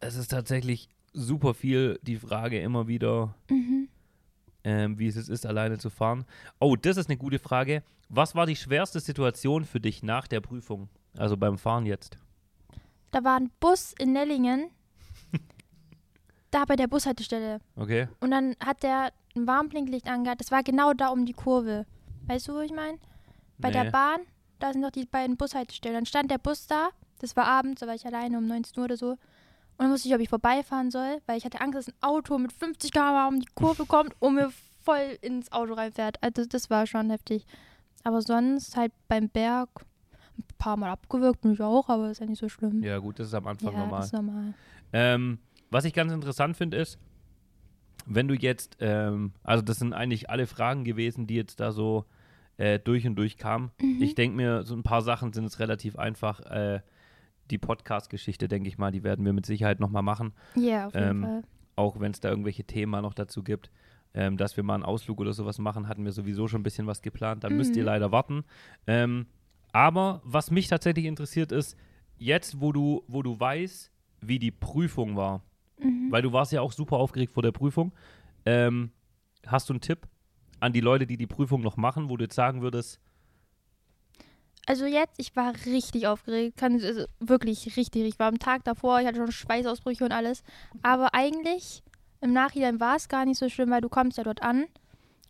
es 0.00 0.16
ist 0.16 0.28
tatsächlich 0.28 0.88
super 1.12 1.54
viel 1.54 1.98
die 2.02 2.16
Frage 2.16 2.60
immer 2.60 2.88
wieder, 2.88 3.34
Mhm. 3.50 3.88
ähm, 4.64 4.98
wie 4.98 5.06
es 5.06 5.16
ist, 5.16 5.46
alleine 5.46 5.78
zu 5.78 5.90
fahren. 5.90 6.24
Oh, 6.58 6.76
das 6.76 6.96
ist 6.96 7.08
eine 7.08 7.16
gute 7.16 7.38
Frage. 7.38 7.82
Was 8.08 8.34
war 8.34 8.46
die 8.46 8.56
schwerste 8.56 9.00
Situation 9.00 9.64
für 9.64 9.80
dich 9.80 10.02
nach 10.02 10.28
der 10.28 10.40
Prüfung? 10.40 10.88
Also 11.16 11.36
beim 11.36 11.58
Fahren 11.58 11.86
jetzt? 11.86 12.18
Da 13.10 13.24
war 13.24 13.38
ein 13.38 13.50
Bus 13.60 13.94
in 13.98 14.12
Nellingen. 14.12 14.70
da 16.50 16.64
bei 16.64 16.76
der 16.76 16.86
Bushaltestelle. 16.86 17.60
Okay. 17.76 18.08
Und 18.20 18.30
dann 18.30 18.56
hat 18.64 18.82
der 18.82 19.12
ein 19.34 19.46
Warnblinklicht 19.46 20.06
angehabt. 20.08 20.40
Das 20.40 20.50
war 20.50 20.62
genau 20.62 20.92
da 20.92 21.08
um 21.08 21.26
die 21.26 21.32
Kurve. 21.32 21.86
Weißt 22.26 22.48
du, 22.48 22.54
wo 22.54 22.60
ich 22.60 22.72
meine? 22.72 22.98
Bei 23.58 23.68
Nee. 23.68 23.74
der 23.84 23.90
Bahn, 23.90 24.20
da 24.58 24.72
sind 24.72 24.80
noch 24.82 24.90
die 24.90 25.04
beiden 25.06 25.36
Bushaltestellen. 25.36 25.94
Dann 25.96 26.06
stand 26.06 26.30
der 26.30 26.38
Bus 26.38 26.66
da. 26.66 26.88
Das 27.20 27.36
war 27.36 27.46
abends, 27.46 27.80
da 27.80 27.86
war 27.86 27.94
ich 27.94 28.06
alleine 28.06 28.38
um 28.38 28.46
19 28.46 28.78
Uhr 28.78 28.84
oder 28.84 28.96
so. 28.96 29.10
Und 29.10 29.18
dann 29.78 29.90
wusste 29.90 30.08
ich, 30.08 30.14
ob 30.14 30.20
ich 30.20 30.28
vorbeifahren 30.28 30.90
soll, 30.90 31.20
weil 31.26 31.36
ich 31.38 31.44
hatte 31.44 31.60
Angst, 31.60 31.76
dass 31.78 31.88
ein 31.88 31.94
Auto 32.00 32.38
mit 32.38 32.52
50 32.52 32.92
km 32.92 33.28
um 33.28 33.40
die 33.40 33.48
Kurve 33.54 33.84
kommt 33.86 34.14
und 34.20 34.34
mir 34.36 34.50
voll 34.82 35.18
ins 35.20 35.52
Auto 35.52 35.74
reinfährt. 35.74 36.22
Also 36.22 36.44
das 36.46 36.70
war 36.70 36.86
schon 36.86 37.10
heftig. 37.10 37.46
Aber 38.04 38.22
sonst 38.22 38.76
halt 38.76 38.92
beim 39.08 39.28
Berg 39.28 39.68
ein 40.56 40.58
paar 40.58 40.76
Mal 40.76 40.90
abgewürgt, 40.90 41.44
mich 41.44 41.60
auch, 41.62 41.88
aber 41.88 42.10
ist 42.10 42.20
ja 42.20 42.26
nicht 42.26 42.38
so 42.40 42.48
schlimm. 42.48 42.82
Ja, 42.82 42.98
gut, 42.98 43.18
das 43.18 43.28
ist 43.28 43.34
am 43.34 43.46
Anfang 43.46 43.72
Ja, 43.74 43.78
normal. 43.80 43.98
das 44.00 44.06
ist 44.06 44.12
normal. 44.14 44.54
Ähm, 44.92 45.38
was 45.70 45.84
ich 45.84 45.92
ganz 45.92 46.12
interessant 46.12 46.56
finde, 46.56 46.76
ist, 46.78 46.98
wenn 48.06 48.28
du 48.28 48.34
jetzt, 48.34 48.76
ähm, 48.80 49.32
also 49.42 49.62
das 49.62 49.78
sind 49.78 49.92
eigentlich 49.92 50.30
alle 50.30 50.46
Fragen 50.46 50.84
gewesen, 50.84 51.26
die 51.26 51.34
jetzt 51.34 51.60
da 51.60 51.72
so 51.72 52.04
äh, 52.56 52.78
durch 52.78 53.06
und 53.06 53.16
durch 53.16 53.36
kamen. 53.36 53.70
Mhm. 53.80 54.00
Ich 54.00 54.14
denke 54.14 54.36
mir, 54.36 54.62
so 54.62 54.74
ein 54.74 54.82
paar 54.82 55.02
Sachen 55.02 55.32
sind 55.32 55.44
es 55.44 55.58
relativ 55.58 55.96
einfach. 55.96 56.40
Äh, 56.40 56.80
die 57.50 57.58
Podcast-Geschichte, 57.58 58.48
denke 58.48 58.68
ich 58.68 58.76
mal, 58.78 58.90
die 58.90 59.04
werden 59.04 59.24
wir 59.24 59.32
mit 59.32 59.46
Sicherheit 59.46 59.78
nochmal 59.78 60.02
machen, 60.02 60.32
Ja, 60.56 60.86
auf 60.88 60.94
jeden 60.94 61.06
Ähm, 61.08 61.22
Fall. 61.22 61.42
auch 61.76 62.00
wenn 62.00 62.10
es 62.10 62.18
da 62.20 62.28
irgendwelche 62.30 62.64
Themen 62.64 63.00
noch 63.02 63.14
dazu 63.14 63.42
gibt. 63.44 63.70
Ähm, 64.14 64.36
dass 64.38 64.56
wir 64.56 64.64
mal 64.64 64.74
einen 64.74 64.82
Ausflug 64.82 65.20
oder 65.20 65.32
sowas 65.34 65.58
machen, 65.58 65.88
hatten 65.88 66.02
wir 66.04 66.10
sowieso 66.12 66.48
schon 66.48 66.60
ein 66.60 66.64
bisschen 66.64 66.86
was 66.86 67.02
geplant. 67.02 67.44
Da 67.44 67.50
müsst 67.50 67.76
ihr 67.76 67.82
Mhm. 67.82 67.86
leider 67.86 68.12
warten. 68.12 68.44
Ähm, 68.86 69.26
aber 69.76 70.22
was 70.24 70.50
mich 70.50 70.68
tatsächlich 70.68 71.04
interessiert 71.04 71.52
ist, 71.52 71.76
jetzt, 72.16 72.62
wo 72.62 72.72
du, 72.72 73.04
wo 73.08 73.22
du 73.22 73.38
weißt, 73.38 73.90
wie 74.22 74.38
die 74.38 74.50
Prüfung 74.50 75.16
war, 75.16 75.42
Mhm. 75.78 76.10
weil 76.10 76.22
du 76.22 76.32
warst 76.32 76.50
ja 76.52 76.62
auch 76.62 76.72
super 76.72 76.96
aufgeregt 76.96 77.34
vor 77.34 77.42
der 77.42 77.52
Prüfung. 77.52 77.92
Ähm, 78.46 78.90
hast 79.46 79.68
du 79.68 79.74
einen 79.74 79.82
Tipp 79.82 80.08
an 80.60 80.72
die 80.72 80.80
Leute, 80.80 81.06
die 81.06 81.18
die 81.18 81.26
Prüfung 81.26 81.60
noch 81.60 81.76
machen, 81.76 82.08
wo 82.08 82.16
du 82.16 82.24
jetzt 82.24 82.34
sagen 82.34 82.62
würdest, 82.62 82.98
Also 84.68 84.86
jetzt, 84.86 85.20
ich 85.20 85.36
war 85.36 85.52
richtig 85.66 86.06
aufgeregt, 86.08 86.56
kann 86.56 86.80
also 86.82 87.04
wirklich 87.20 87.76
richtig. 87.76 88.02
Ich 88.04 88.18
war 88.18 88.28
am 88.28 88.38
Tag 88.38 88.64
davor, 88.64 88.98
ich 89.00 89.06
hatte 89.06 89.18
schon 89.18 89.30
Schweißausbrüche 89.30 90.04
und 90.04 90.12
alles. 90.12 90.42
Aber 90.82 91.14
eigentlich 91.14 91.82
im 92.22 92.32
Nachhinein 92.32 92.80
war 92.80 92.96
es 92.96 93.08
gar 93.08 93.26
nicht 93.26 93.38
so 93.38 93.48
schlimm, 93.50 93.70
weil 93.70 93.82
du 93.82 93.88
kommst 93.90 94.16
ja 94.18 94.24
dort 94.24 94.42
an 94.42 94.64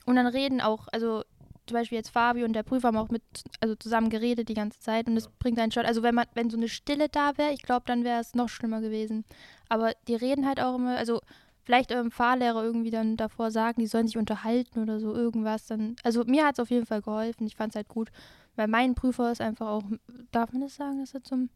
und 0.07 0.15
dann 0.17 0.27
reden 0.29 0.61
auch, 0.61 0.87
also 0.93 1.25
zum 1.67 1.75
Beispiel 1.75 1.97
jetzt 1.97 2.11
Fabi 2.11 2.45
und 2.45 2.53
der 2.53 2.63
Prüfer 2.63 2.89
haben 2.89 2.97
auch 2.97 3.09
mit, 3.09 3.23
also 3.61 3.75
zusammen 3.75 4.11
geredet 4.11 4.49
die 4.49 4.55
ganze 4.55 4.81
Zeit 4.81 5.09
und 5.09 5.15
das 5.15 5.29
bringt 5.29 5.59
einen 5.59 5.73
schon. 5.73 5.85
Also 5.85 6.03
wenn 6.03 6.15
man, 6.15 6.27
wenn 6.35 6.51
so 6.51 6.57
eine 6.57 6.69
Stille 6.69 7.09
da 7.09 7.37
wäre, 7.37 7.53
ich 7.53 7.63
glaube, 7.63 7.85
dann 7.87 8.05
wäre 8.05 8.21
es 8.21 8.35
noch 8.35 8.49
schlimmer 8.49 8.81
gewesen. 8.81 9.25
Aber 9.69 9.93
die 10.07 10.15
reden 10.15 10.47
halt 10.47 10.61
auch 10.61 10.77
immer, 10.77 10.97
also 10.97 11.21
vielleicht 11.65 11.93
eurem 11.93 12.13
Fahrlehrer 12.13 12.63
irgendwie 12.63 12.91
dann 12.91 13.17
davor 13.17 13.51
sagen, 13.51 13.81
die 13.81 13.89
sollen 13.89 14.07
sich 14.07 14.17
unterhalten 14.17 14.81
oder 14.81 15.01
so 15.01 15.15
irgendwas. 15.15 15.67
Dann, 15.67 15.97
also 16.05 16.25
mir 16.25 16.47
hat 16.47 16.55
es 16.55 16.61
auf 16.61 16.71
jeden 16.71 16.87
Fall 16.87 17.03
geholfen. 17.03 17.47
Ich 17.47 17.57
fand 17.57 17.73
es 17.73 17.77
halt 17.77 17.89
gut. 17.89 18.11
Weil 18.55 18.69
mein 18.69 18.95
Prüfer 18.95 19.33
ist 19.33 19.41
einfach 19.41 19.67
auch, 19.67 19.83
darf 20.31 20.53
man 20.53 20.63
das 20.63 20.77
sagen, 20.77 21.01
dass 21.01 21.13
er 21.13 21.23
zum 21.23 21.51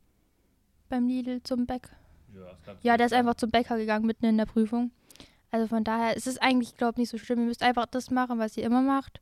beim 0.88 1.06
Lidl 1.06 1.40
zum 1.44 1.66
Bäck? 1.66 1.88
Ja, 2.82 2.96
der 2.96 3.06
ist 3.06 3.12
einfach 3.12 3.36
zum 3.36 3.50
Bäcker 3.50 3.76
gegangen 3.76 4.06
mitten 4.06 4.26
in 4.26 4.36
der 4.36 4.46
Prüfung. 4.46 4.90
Also 5.52 5.68
von 5.68 5.84
daher 5.84 6.16
ist 6.16 6.26
es 6.26 6.38
eigentlich, 6.38 6.76
glaube 6.76 6.94
ich, 6.94 6.98
nicht 6.98 7.10
so 7.10 7.18
schlimm. 7.18 7.40
Ihr 7.40 7.46
müsst 7.46 7.62
einfach 7.62 7.86
das 7.86 8.10
machen, 8.10 8.38
was 8.38 8.56
ihr 8.56 8.64
immer 8.64 8.82
macht 8.82 9.20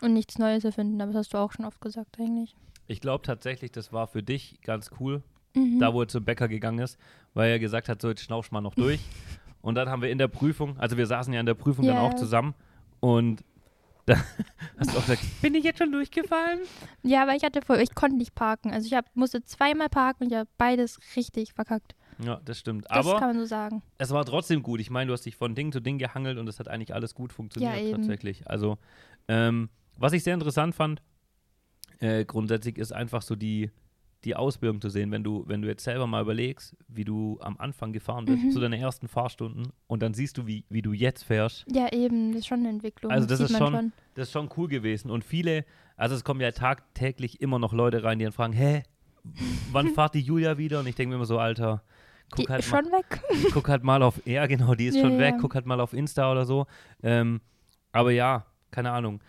und 0.00 0.12
nichts 0.14 0.38
Neues 0.38 0.64
erfinden. 0.64 1.00
Aber 1.00 1.12
das 1.12 1.20
hast 1.26 1.34
du 1.34 1.38
auch 1.38 1.52
schon 1.52 1.64
oft 1.64 1.80
gesagt, 1.80 2.18
eigentlich. 2.18 2.56
Ich 2.86 3.00
glaube 3.00 3.24
tatsächlich, 3.24 3.70
das 3.72 3.92
war 3.92 4.06
für 4.06 4.22
dich 4.22 4.60
ganz 4.62 4.90
cool, 5.00 5.22
Mhm. 5.54 5.78
da 5.78 5.92
wo 5.92 6.00
er 6.00 6.08
zum 6.08 6.24
Bäcker 6.24 6.48
gegangen 6.48 6.78
ist, 6.78 6.98
weil 7.34 7.50
er 7.50 7.58
gesagt 7.58 7.88
hat, 7.88 8.00
so 8.00 8.08
jetzt 8.08 8.22
schnaufst 8.22 8.52
mal 8.52 8.60
noch 8.60 8.74
durch. 8.74 9.00
und 9.62 9.74
dann 9.74 9.88
haben 9.90 10.02
wir 10.02 10.10
in 10.10 10.18
der 10.18 10.28
Prüfung, 10.28 10.78
also 10.78 10.96
wir 10.96 11.06
saßen 11.06 11.32
ja 11.32 11.40
in 11.40 11.46
der 11.46 11.54
Prüfung 11.54 11.86
dann 11.86 11.96
Ja. 11.96 12.02
auch 12.02 12.14
zusammen 12.14 12.54
und 13.00 13.44
da 14.06 14.16
hast 14.78 14.92
du 14.94 14.98
auch 14.98 15.02
gesagt, 15.06 15.22
bin 15.42 15.54
ich 15.54 15.62
jetzt 15.62 15.78
schon 15.78 15.92
durchgefallen? 15.92 16.58
Ja, 17.04 17.22
aber 17.22 17.36
ich 17.36 17.44
hatte 17.44 17.62
voll, 17.62 17.78
ich 17.78 17.94
konnte 17.94 18.16
nicht 18.16 18.34
parken. 18.34 18.72
Also 18.72 18.86
ich 18.88 18.94
hab, 18.94 19.04
musste 19.14 19.44
zweimal 19.44 19.88
parken 19.88 20.24
und 20.24 20.32
ich 20.32 20.36
habe 20.36 20.50
beides 20.58 20.98
richtig 21.14 21.52
verkackt. 21.52 21.94
Ja, 22.18 22.40
das 22.44 22.58
stimmt. 22.58 22.86
Das 22.90 23.06
Aber 23.06 23.20
kann 23.20 23.28
man 23.28 23.38
so 23.38 23.44
sagen. 23.44 23.80
es 23.98 24.10
war 24.10 24.24
trotzdem 24.24 24.62
gut. 24.64 24.80
Ich 24.80 24.90
meine, 24.90 25.06
du 25.08 25.12
hast 25.12 25.24
dich 25.24 25.36
von 25.36 25.54
Ding 25.54 25.70
zu 25.70 25.78
Ding 25.80 25.98
gehangelt 25.98 26.36
und 26.38 26.48
es 26.48 26.58
hat 26.58 26.66
eigentlich 26.66 26.94
alles 26.94 27.14
gut 27.14 27.32
funktioniert 27.32 27.80
Ja, 27.84 27.90
tatsächlich. 27.92 28.48
Also, 28.50 28.78
ähm, 29.28 29.68
was 29.96 30.12
ich 30.12 30.22
sehr 30.24 30.34
interessant 30.34 30.74
fand, 30.74 31.02
äh, 32.00 32.24
grundsätzlich 32.24 32.78
ist 32.78 32.92
einfach 32.92 33.22
so 33.22 33.36
die, 33.36 33.70
die 34.24 34.36
Ausbildung 34.36 34.80
zu 34.80 34.88
sehen, 34.88 35.10
wenn 35.10 35.24
du, 35.24 35.44
wenn 35.48 35.62
du 35.62 35.68
jetzt 35.68 35.82
selber 35.84 36.06
mal 36.06 36.22
überlegst, 36.22 36.76
wie 36.88 37.04
du 37.04 37.38
am 37.40 37.56
Anfang 37.58 37.92
gefahren 37.92 38.24
bist, 38.24 38.42
Mhm. 38.44 38.50
zu 38.50 38.60
deinen 38.60 38.74
ersten 38.80 39.08
Fahrstunden 39.08 39.72
und 39.88 40.02
dann 40.02 40.14
siehst 40.14 40.38
du, 40.38 40.46
wie, 40.46 40.64
wie 40.68 40.82
du 40.82 40.92
jetzt 40.92 41.24
fährst. 41.24 41.64
Ja, 41.72 41.92
eben, 41.92 42.30
das 42.32 42.40
ist 42.40 42.46
schon 42.46 42.60
eine 42.60 42.68
Entwicklung. 42.70 43.10
Also 43.10 43.26
das 43.26 43.38
sieht 43.38 43.46
ist 43.50 43.60
man 43.60 43.72
schon- 43.72 43.92
Das 44.14 44.28
ist 44.28 44.32
schon 44.32 44.48
cool 44.56 44.68
gewesen. 44.68 45.10
Und 45.10 45.24
viele, 45.24 45.64
also 45.96 46.14
es 46.14 46.22
kommen 46.24 46.40
ja 46.40 46.52
tagtäglich 46.52 47.40
immer 47.40 47.58
noch 47.58 47.72
Leute 47.72 48.04
rein, 48.04 48.18
die 48.18 48.24
dann 48.24 48.32
fragen, 48.32 48.52
hä, 48.52 48.82
wann 49.72 49.88
fahrt 49.94 50.14
die 50.14 50.20
Julia 50.20 50.56
wieder? 50.58 50.80
Und 50.80 50.86
ich 50.86 50.94
denke 50.94 51.10
mir 51.10 51.16
immer 51.16 51.26
so, 51.26 51.38
Alter, 51.38 51.82
Die 52.36 52.42
guck 52.42 52.50
halt 52.50 52.60
ist 52.64 52.70
mal, 52.70 52.82
schon 52.84 52.92
weg. 52.92 53.20
guck 53.52 53.68
halt 53.68 53.82
mal 53.82 54.02
auf, 54.02 54.24
ja 54.24 54.46
genau, 54.46 54.74
die 54.76 54.86
ist 54.86 54.96
Ja, 54.96 55.02
schon 55.02 55.18
weg, 55.18 55.34
ja. 55.34 55.40
guck 55.40 55.54
halt 55.56 55.66
mal 55.66 55.80
auf 55.80 55.92
Insta 55.94 56.30
oder 56.30 56.44
so. 56.44 56.66
Ähm, 57.02 57.40
aber 57.90 58.12
ja, 58.12 58.46
keine 58.70 58.92
Ahnung. 58.92 59.20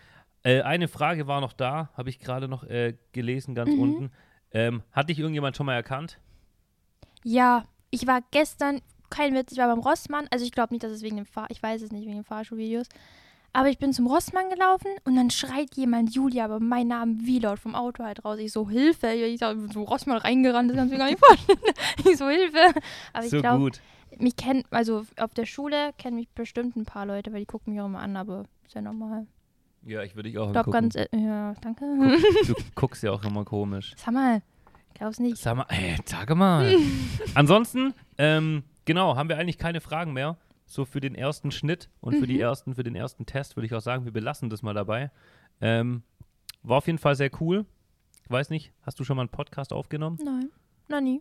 Äh, 0.44 0.60
eine 0.62 0.86
Frage 0.88 1.26
war 1.26 1.40
noch 1.40 1.52
da, 1.52 1.90
habe 1.96 2.10
ich 2.10 2.20
gerade 2.20 2.46
noch 2.48 2.62
äh, 2.64 2.94
gelesen, 3.12 3.54
ganz 3.54 3.70
Mhm. 3.72 3.78
unten. 3.80 4.10
Ähm, 4.52 4.82
hat 4.92 5.08
dich 5.08 5.18
irgendjemand 5.18 5.56
schon 5.56 5.66
mal 5.66 5.74
erkannt? 5.74 6.20
Ja, 7.24 7.64
ich 7.90 8.06
war 8.06 8.20
gestern, 8.30 8.80
kein 9.10 9.34
Witz, 9.34 9.52
ich 9.52 9.58
war 9.58 9.68
beim 9.68 9.78
Rossmann. 9.80 10.28
Also 10.30 10.44
ich 10.44 10.52
glaube 10.52 10.74
nicht, 10.74 10.84
dass 10.84 10.92
es 10.92 11.02
wegen 11.02 11.16
dem 11.16 11.26
Fahr, 11.26 11.46
ich 11.50 11.62
weiß 11.62 11.82
es 11.82 11.90
nicht, 11.92 12.02
wegen 12.04 12.16
den 12.16 12.24
Fahrschulvideos. 12.24 12.88
Aber 13.52 13.68
ich 13.68 13.78
bin 13.78 13.92
zum 13.92 14.06
Rossmann 14.08 14.50
gelaufen 14.50 14.88
und 15.04 15.14
dann 15.14 15.30
schreit 15.30 15.74
jemand 15.76 16.12
Julia, 16.14 16.44
aber 16.44 16.58
mein 16.60 16.88
Name 16.88 17.16
wie 17.20 17.38
laut 17.38 17.60
vom 17.60 17.74
Auto 17.76 18.02
halt 18.02 18.24
raus. 18.24 18.38
Ich 18.40 18.50
so, 18.52 18.68
Hilfe. 18.68 19.08
Ich 19.12 19.38
sag, 19.38 19.56
so 19.72 19.84
Rossmann 19.84 20.18
reingerannt, 20.18 20.70
das 20.70 20.76
kannst 20.76 20.92
du 20.92 20.96
mir 20.98 21.04
gar 21.04 21.10
nicht 21.10 21.24
vorstellen. 21.24 21.58
Ich 22.04 22.16
so, 22.16 22.28
Hilfe. 22.28 22.80
Aber 23.12 23.28
so 23.28 23.36
ich 23.36 23.42
glaube, 23.42 23.58
gut. 23.62 23.80
mich 24.18 24.34
kennen, 24.36 24.64
also 24.70 25.04
auf 25.18 25.34
der 25.34 25.46
Schule 25.46 25.92
kennen 25.98 26.16
mich 26.16 26.28
bestimmt 26.30 26.74
ein 26.76 26.84
paar 26.84 27.06
Leute, 27.06 27.32
weil 27.32 27.40
die 27.40 27.46
gucken 27.46 27.72
mich 27.72 27.80
auch 27.80 27.86
immer 27.86 28.00
an, 28.00 28.16
aber 28.16 28.42
ist 28.66 28.74
ja 28.74 28.82
normal. 28.82 29.26
Ja, 29.86 30.02
ich 30.02 30.16
würde 30.16 30.30
dich 30.30 30.38
auch 30.38 30.52
gucken. 30.52 30.72
ganz, 30.72 30.94
äh, 30.96 31.06
ja, 31.12 31.54
danke. 31.60 31.84
Du 32.46 32.54
guckst 32.74 33.02
ja 33.02 33.10
auch 33.12 33.24
immer 33.24 33.44
komisch. 33.44 33.92
Sag 33.96 34.14
mal, 34.14 34.42
ich 34.88 34.94
glaub's 34.94 35.18
nicht. 35.20 35.36
Sag 35.36 35.56
mal, 35.56 35.66
ey, 35.68 35.96
sag 36.04 36.34
mal. 36.34 36.74
Ansonsten, 37.34 37.92
ähm, 38.18 38.62
genau, 38.84 39.16
haben 39.16 39.28
wir 39.28 39.36
eigentlich 39.38 39.58
keine 39.58 39.80
Fragen 39.80 40.12
mehr. 40.12 40.36
So 40.66 40.86
für 40.86 41.00
den 41.00 41.14
ersten 41.14 41.50
Schnitt 41.50 41.90
und 42.00 42.16
für 42.16 42.26
die 42.26 42.34
Mhm. 42.36 42.40
ersten, 42.40 42.74
für 42.74 42.82
den 42.82 42.94
ersten 42.96 43.26
Test 43.26 43.56
würde 43.56 43.66
ich 43.66 43.74
auch 43.74 43.80
sagen, 43.82 44.06
wir 44.06 44.12
belassen 44.12 44.48
das 44.48 44.62
mal 44.62 44.72
dabei. 44.72 45.10
Ähm, 45.60 46.02
war 46.62 46.78
auf 46.78 46.86
jeden 46.86 46.98
Fall 46.98 47.14
sehr 47.16 47.30
cool. 47.40 47.66
Ich 48.24 48.30
weiß 48.30 48.48
nicht, 48.48 48.72
hast 48.82 48.98
du 48.98 49.04
schon 49.04 49.16
mal 49.16 49.22
einen 49.22 49.28
Podcast 49.28 49.74
aufgenommen? 49.74 50.18
Nein, 50.24 50.48
noch 50.88 51.02
nie. 51.02 51.20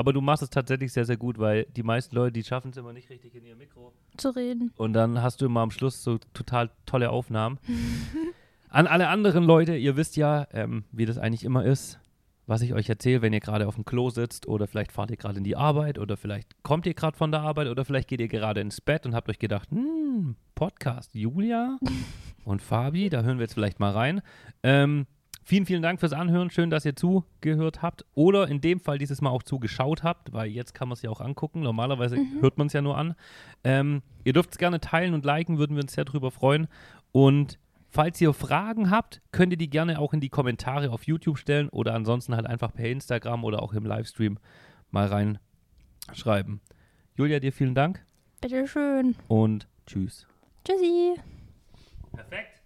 Aber 0.00 0.14
du 0.14 0.22
machst 0.22 0.42
es 0.42 0.48
tatsächlich 0.48 0.94
sehr, 0.94 1.04
sehr 1.04 1.18
gut, 1.18 1.38
weil 1.38 1.66
die 1.76 1.82
meisten 1.82 2.16
Leute, 2.16 2.32
die 2.32 2.42
schaffen 2.42 2.70
es 2.70 2.78
immer 2.78 2.94
nicht 2.94 3.10
richtig 3.10 3.34
in 3.34 3.44
ihr 3.44 3.54
Mikro. 3.54 3.92
Zu 4.16 4.30
reden. 4.30 4.72
Und 4.78 4.94
dann 4.94 5.20
hast 5.20 5.42
du 5.42 5.44
immer 5.44 5.60
am 5.60 5.70
Schluss 5.70 6.02
so 6.02 6.16
total 6.32 6.70
tolle 6.86 7.10
Aufnahmen. 7.10 7.58
An 8.70 8.86
alle 8.86 9.08
anderen 9.08 9.44
Leute, 9.44 9.76
ihr 9.76 9.98
wisst 9.98 10.16
ja, 10.16 10.46
ähm, 10.54 10.84
wie 10.90 11.04
das 11.04 11.18
eigentlich 11.18 11.44
immer 11.44 11.66
ist, 11.66 12.00
was 12.46 12.62
ich 12.62 12.72
euch 12.72 12.88
erzähle, 12.88 13.20
wenn 13.20 13.34
ihr 13.34 13.40
gerade 13.40 13.68
auf 13.68 13.74
dem 13.74 13.84
Klo 13.84 14.08
sitzt 14.08 14.48
oder 14.48 14.66
vielleicht 14.66 14.90
fahrt 14.90 15.10
ihr 15.10 15.18
gerade 15.18 15.36
in 15.36 15.44
die 15.44 15.56
Arbeit 15.56 15.98
oder 15.98 16.16
vielleicht 16.16 16.62
kommt 16.62 16.86
ihr 16.86 16.94
gerade 16.94 17.18
von 17.18 17.30
der 17.30 17.42
Arbeit 17.42 17.68
oder 17.68 17.84
vielleicht 17.84 18.08
geht 18.08 18.22
ihr 18.22 18.28
gerade 18.28 18.62
ins 18.62 18.80
Bett 18.80 19.04
und 19.04 19.14
habt 19.14 19.28
euch 19.28 19.38
gedacht, 19.38 19.70
hm, 19.70 20.34
Podcast, 20.54 21.14
Julia 21.14 21.78
und 22.46 22.62
Fabi, 22.62 23.10
da 23.10 23.20
hören 23.20 23.36
wir 23.36 23.42
jetzt 23.42 23.52
vielleicht 23.52 23.80
mal 23.80 23.92
rein. 23.92 24.22
Ähm, 24.62 25.06
vielen, 25.50 25.66
vielen 25.66 25.82
Dank 25.82 25.98
fürs 25.98 26.12
Anhören. 26.12 26.48
Schön, 26.48 26.70
dass 26.70 26.84
ihr 26.84 26.94
zugehört 26.94 27.82
habt 27.82 28.04
oder 28.14 28.46
in 28.46 28.60
dem 28.60 28.78
Fall 28.78 28.98
dieses 28.98 29.20
Mal 29.20 29.30
auch 29.30 29.42
zugeschaut 29.42 30.04
habt, 30.04 30.32
weil 30.32 30.48
jetzt 30.48 30.74
kann 30.74 30.86
man 30.86 30.94
es 30.94 31.02
ja 31.02 31.10
auch 31.10 31.20
angucken. 31.20 31.62
Normalerweise 31.62 32.18
hört 32.40 32.56
man 32.56 32.68
es 32.68 32.72
ja 32.72 32.80
nur 32.80 32.96
an. 32.96 33.16
Ähm, 33.64 34.02
ihr 34.22 34.32
dürft 34.32 34.52
es 34.52 34.58
gerne 34.58 34.78
teilen 34.78 35.12
und 35.12 35.24
liken, 35.24 35.58
würden 35.58 35.74
wir 35.74 35.82
uns 35.82 35.92
sehr 35.92 36.04
drüber 36.04 36.30
freuen. 36.30 36.68
Und 37.10 37.58
falls 37.88 38.20
ihr 38.20 38.32
Fragen 38.32 38.90
habt, 38.90 39.22
könnt 39.32 39.52
ihr 39.52 39.56
die 39.56 39.68
gerne 39.68 39.98
auch 39.98 40.12
in 40.12 40.20
die 40.20 40.28
Kommentare 40.28 40.90
auf 40.90 41.02
YouTube 41.02 41.36
stellen 41.36 41.68
oder 41.70 41.94
ansonsten 41.94 42.36
halt 42.36 42.46
einfach 42.46 42.72
per 42.72 42.88
Instagram 42.88 43.42
oder 43.42 43.60
auch 43.60 43.72
im 43.72 43.84
Livestream 43.84 44.38
mal 44.92 45.08
reinschreiben. 45.08 46.60
Julia, 47.16 47.40
dir 47.40 47.52
vielen 47.52 47.74
Dank 47.74 48.06
Bitteschön. 48.40 49.16
und 49.26 49.66
tschüss. 49.84 50.28
Tschüssi. 50.64 51.16
Perfekt. 52.12 52.59